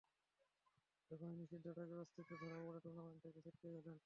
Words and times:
ঠিক 1.01 1.05
তখনই 1.11 1.35
নিষিদ্ধ 1.41 1.65
ড্রাগের 1.67 1.99
অস্তিত্ব 1.99 2.31
ধরা 2.41 2.57
পড়ে 2.65 2.79
টুর্নামেন্ট 2.83 3.19
থেকে 3.25 3.39
ছিটকে 3.45 3.67
গেলেন। 3.75 3.97